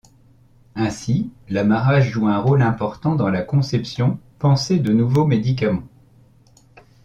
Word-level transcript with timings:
Ainsi, 0.73 1.29
l'amarrage 1.47 2.09
joue 2.09 2.25
un 2.27 2.39
rôle 2.39 2.63
important 2.63 3.13
dans 3.15 3.29
la 3.29 3.43
conception 3.43 4.17
pensée 4.39 4.79
de 4.79 4.91
nouveaux 4.93 5.27
médicaments. 5.27 5.83